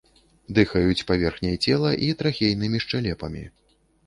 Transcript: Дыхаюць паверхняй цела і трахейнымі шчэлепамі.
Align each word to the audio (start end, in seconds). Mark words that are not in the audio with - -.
Дыхаюць 0.59 1.05
паверхняй 1.11 1.59
цела 1.67 1.93
і 2.09 2.09
трахейнымі 2.23 2.83
шчэлепамі. 2.89 3.45